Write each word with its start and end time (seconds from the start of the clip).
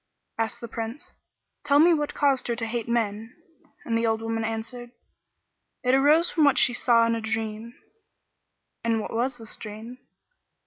Asked 0.39 0.61
the 0.61 0.67
Prince 0.67 1.13
"Tell 1.63 1.77
me 1.77 1.93
what 1.93 2.15
caused 2.15 2.47
her 2.47 2.55
to 2.55 2.65
hate 2.65 2.87
men;" 2.89 3.35
and 3.85 3.95
the 3.95 4.07
old 4.07 4.23
woman 4.23 4.43
answered, 4.43 4.93
"It 5.83 5.93
arose 5.93 6.31
from 6.31 6.43
what 6.43 6.57
she 6.57 6.73
saw 6.73 7.05
in 7.05 7.13
a 7.13 7.21
dream." 7.21 7.75
"And 8.83 8.99
what 8.99 9.13
was 9.13 9.37
this 9.37 9.55
dream?" 9.57 9.99